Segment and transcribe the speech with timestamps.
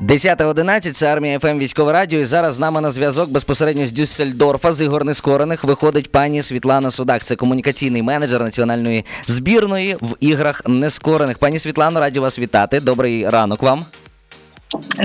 [0.00, 2.20] 10.11, це Армія FM Військове Радіо.
[2.20, 6.90] І зараз з нами на зв'язок безпосередньо з Дюссельдорфа з ігор нескорених виходить пані Світлана
[6.90, 7.24] Судак.
[7.24, 11.38] Це комунікаційний менеджер національної збірної в іграх нескорених.
[11.38, 12.80] Пані Світлано, раді вас вітати.
[12.80, 13.84] Добрий ранок вам.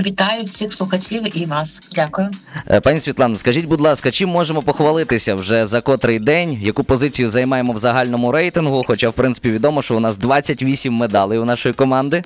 [0.06, 1.80] Вітаю всіх слухачів і вас.
[1.94, 2.30] Дякую.
[2.70, 6.58] Е, Пані Світлано, скажіть, будь ласка, чим можемо похвалитися вже за котрий день?
[6.62, 8.84] Яку позицію займаємо в загальному рейтингу?
[8.86, 12.22] Хоча, в принципі, відомо, що у нас 28 медалей у нашої команди.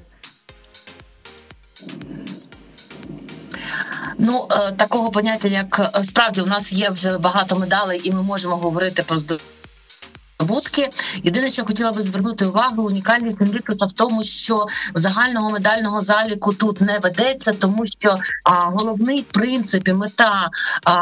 [4.18, 8.22] Ну е, такого поняття, як е, справді, у нас є вже багато медалей, і ми
[8.22, 9.18] можемо говорити про
[10.76, 10.90] здобутки.
[11.24, 16.80] Єдине, що хотіла би звернути увагу, унікальність Інвіктуса в тому, що загального медального заліку тут
[16.80, 20.48] не ведеться, тому що а, головний принцип і мета
[20.84, 20.92] а,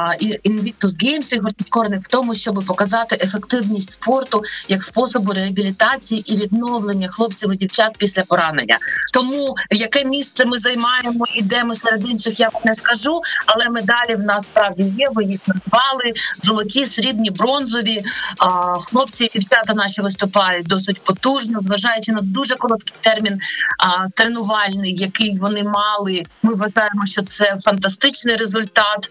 [0.45, 7.09] Invictus Games ігор скорених в тому, щоб показати ефективність спорту як способу реабілітації і відновлення
[7.09, 8.79] хлопців і дівчат після поранення.
[9.13, 14.15] Тому яке місце ми займаємо і де ми серед інших, я не скажу, але медалі
[14.15, 15.09] в нас справді є.
[15.15, 18.03] Ви їх назвали золоті, срібні, бронзові.
[18.39, 23.39] А, хлопці і дівчата наші виступають досить потужно, зважаючи на дуже короткий термін
[23.79, 26.23] а, тренувальний, який вони мали.
[26.43, 29.09] Ми вважаємо, що це фантастичний результат.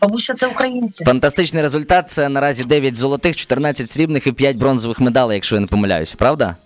[0.00, 1.04] Тому що це українці.
[1.04, 5.66] Фантастичний результат це наразі 9 золотих, 14 срібних і 5 бронзових медалей, якщо я не
[5.66, 6.56] помиляюся, правда?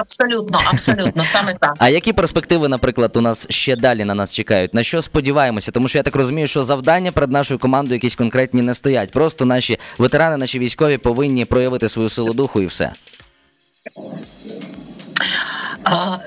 [0.00, 1.74] Абсолютно, абсолютно, саме так.
[1.78, 4.74] А які перспективи, наприклад, у нас ще далі на нас чекають?
[4.74, 5.72] На що сподіваємося?
[5.72, 9.10] Тому що я так розумію, що завдання перед нашою командою якісь конкретні не стоять.
[9.10, 12.92] Просто наші ветерани, наші військові повинні проявити свою силу духу і все.
[15.84, 16.18] А,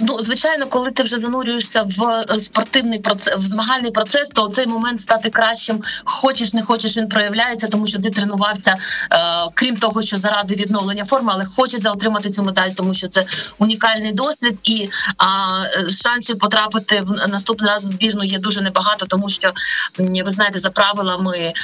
[0.00, 4.66] ну звичайно, коли ти вже занурюєшся в е, спортивний процес, в змагальний процес, то цей
[4.66, 9.16] момент стати кращим, хочеш не хочеш, він проявляється, тому що ти тренувався, е,
[9.54, 13.26] крім того, що заради відновлення форми, але хочеться отримати цю медаль, тому що це
[13.58, 19.06] унікальний досвід, і а, е, шансів потрапити в наступний раз в збірну є дуже небагато,
[19.06, 19.52] тому що
[19.98, 21.54] ви знаєте, за правилами е,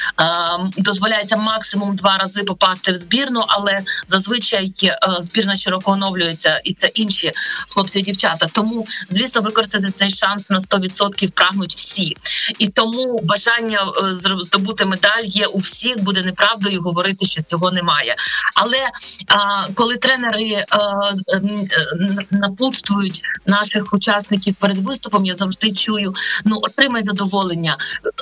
[0.77, 6.86] дозволяється максимум два рази попасти в збірну, але зазвичай е, збірна широко оновлюється, і це
[6.86, 7.33] інші
[7.69, 8.46] хлопці і дівчата.
[8.52, 12.17] Тому, звісно, використати цей шанс на 100% прагнуть всі.
[12.58, 16.02] І тому бажання е, здобути медаль є у всіх.
[16.02, 18.17] Буде неправдою говорити, що цього немає.
[18.55, 18.79] Але
[19.29, 20.67] а, коли тренери е,
[21.34, 26.14] м, е, н- напутствують наших учасників перед виступом, я завжди чую:
[26.45, 27.77] ну отримай задоволення,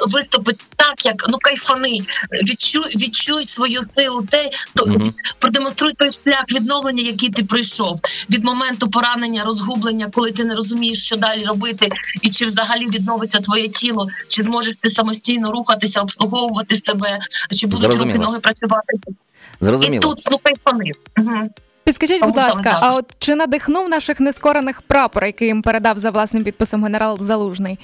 [0.09, 1.99] виступи так, як ну кайфани,
[2.33, 5.15] відчуй, відчуй свою силу, те то Мгм.
[5.39, 11.05] продемонструй той шлях відновлення, який ти пройшов від моменту поранення, розгублення, коли ти не розумієш,
[11.05, 11.89] що далі робити,
[12.23, 17.19] і чи взагалі відновиться твоє тіло, чи зможеш ти самостійно рухатися, обслуговувати себе,
[17.57, 18.17] чи будуть Зрозуміло.
[18.17, 18.99] руки ноги працювати.
[19.97, 20.39] І тут ну.
[21.19, 21.51] Угу.
[21.85, 26.45] Підскажіть, будь ласка, а от чи надихнув наших нескорених прапор, який їм передав за власним
[26.45, 27.79] підписом генерал Залужний?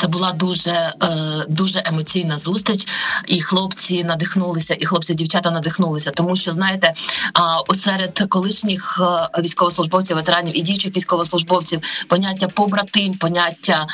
[0.00, 0.94] Це була дуже е,
[1.48, 2.88] дуже емоційна зустріч,
[3.26, 6.94] і хлопці надихнулися, і хлопці, дівчата надихнулися, тому що знаєте,
[7.74, 9.00] серед колишніх
[9.34, 13.86] е, військовослужбовців, ветеранів і діючих військовослужбовців поняття побратим, поняття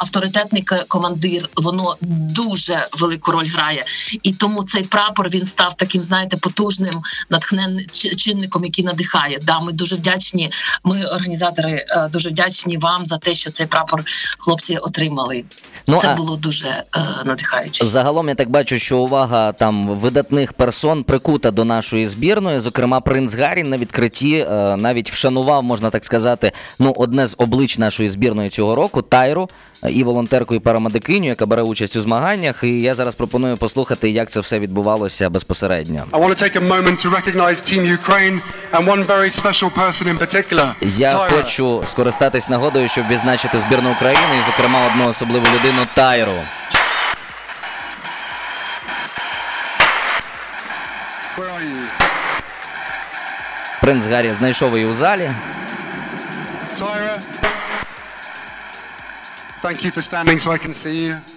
[0.00, 3.84] авторитетний командир, воно дуже велику роль грає.
[4.22, 9.38] І тому цей прапор він став таким, знаєте, потужним натхненним чинником, який надихає.
[9.42, 10.50] Да, ми дуже вдячні.
[10.84, 14.04] Ми, організатори, е, дуже вдячні вам за те, що цей прапор
[14.38, 15.43] хлопці отримали.
[15.88, 16.82] Ну, Це а- було дуже е,
[17.24, 17.86] надихаюче.
[17.86, 22.58] Загалом я так бачу, що увага там видатних персон прикута до нашої збірної.
[22.60, 27.78] Зокрема, принц Гаррі на відкритті е, навіть вшанував, можна так сказати, ну одне з облич
[27.78, 29.48] нашої збірної цього року Тайру
[29.90, 32.64] і волонтерку, і парамедикиню, яка бере участь у змаганнях.
[32.64, 36.04] І я зараз пропоную послухати, як це все відбувалося безпосередньо.
[40.80, 46.32] Я хочу скористатись нагодою, щоб відзначити збірну України, і, зокрема, одну особливу людину Тайру.
[53.80, 55.30] Принц Гаррі знайшов її у залі.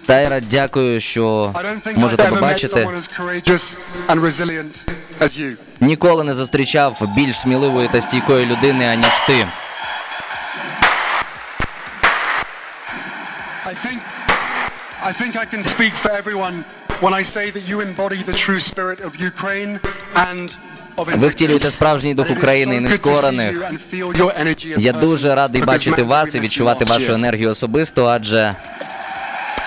[0.06, 1.54] Тайра, дякую, що
[1.96, 2.88] можете побачити.
[5.80, 9.46] Ніколи не зустрічав більш сміливої та стійкої людини, аніж ти.
[15.10, 16.64] I think I can speak for everyone
[17.00, 19.80] when I say that you embody the true spirit of Ukraine
[20.14, 20.58] and
[21.06, 23.72] Ви втілюєте справжній дух України і нескорених.
[24.78, 28.54] Я дуже радий бачити вас і відчувати вашу енергію особисто, адже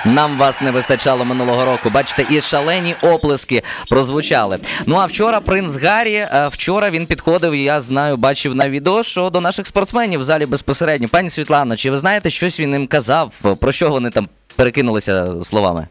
[0.06, 1.90] Нам вас не вистачало минулого року.
[1.90, 4.58] Бачите, і шалені оплески прозвучали.
[4.86, 9.30] Ну а вчора принц Гаррі, е, вчора він підходив, я знаю, бачив на відео, що
[9.30, 11.08] до наших спортсменів в залі безпосередньо.
[11.08, 13.32] Пані Світлано, чи ви знаєте, щось він їм казав?
[13.60, 15.88] Про що вони там перекинулися словами?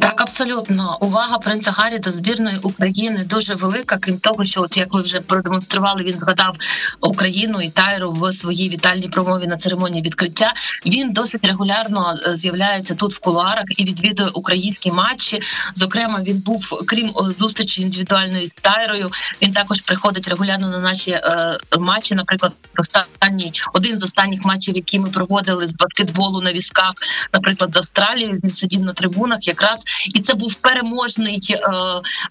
[0.00, 0.98] Так, абсолютно.
[1.00, 3.98] Увага принца Гаррі до збірної України дуже велика.
[3.98, 6.56] Крім того, що от як ви вже продемонстрували, він згадав
[7.00, 10.52] Україну і Тайру в своїй вітальній промові на церемонії відкриття.
[10.86, 15.40] Він досить регулярно е, з'являється тут в кулуарах і відвідує українські матчі.
[15.74, 19.10] Зокрема, він був крім зустрічі індивідуальної з Тайрою.
[19.42, 22.14] Він також приходить регулярно на наші е, матчі.
[22.14, 26.92] Наприклад, останній один з останніх матчів, які ми проводили з баскетболу на візках,
[27.32, 28.40] наприклад, з Австралією.
[28.44, 29.80] Він сидів на трибунах якраз
[30.14, 31.60] і це був переможний е,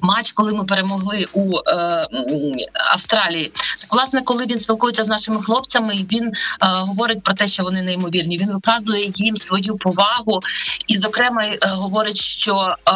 [0.01, 2.07] матч, коли ми перемогли у е,
[2.91, 3.51] Австралії.
[3.91, 8.38] Власне, коли він спілкується з нашими хлопцями, він е, говорить про те, що вони неймовірні.
[8.38, 10.39] Він виказує їм свою повагу,
[10.88, 12.94] і, зокрема, е, говорить, що е,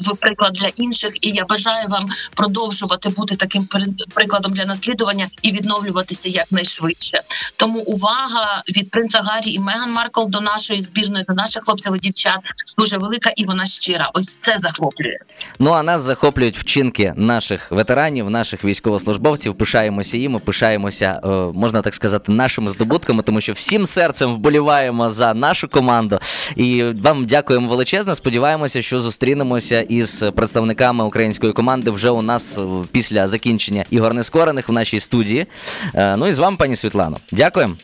[0.00, 3.68] ви приклад для інших, і я бажаю вам продовжувати бути таким
[4.14, 7.20] прикладом для наслідування і відновлюватися якнайшвидше.
[7.56, 11.98] Тому увага від принца Гаррі і Меган Маркл до нашої збірної, до наших хлопців і
[11.98, 12.38] дівчат
[12.78, 14.10] дуже велика, і вона щира.
[14.14, 15.16] Ось це захоплює.
[15.58, 19.54] Ну а нас захоплюють вчинки наших ветеранів, наших військовослужбовців.
[19.54, 25.34] Пишаємося їм, пишаємося, е, можна так сказати, нашими здобутками, тому що всім серцем вболіваємо за
[25.34, 26.18] нашу команду.
[26.56, 28.14] І вам дякуємо величезно.
[28.14, 32.62] Сподіваємося, що зустрінемося із представниками української команди вже у нас е,
[32.92, 35.46] після закінчення ігор нескорених в нашій студії.
[35.94, 37.16] Е, Ну і з вами, пані Світлано.
[37.32, 37.76] Дякуємо.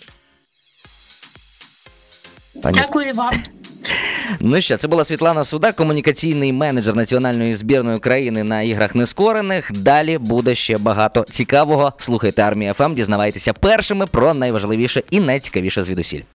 [2.62, 3.42] Пані Дякую вам.
[4.40, 9.72] Ну що, це була Світлана Суда, комунікаційний менеджер національної збірної України на іграх нескорених.
[9.72, 11.92] Далі буде ще багато цікавого.
[11.96, 16.22] Слухайте армія ФМ, дізнавайтеся першими про найважливіше і найцікавіше звідусіль.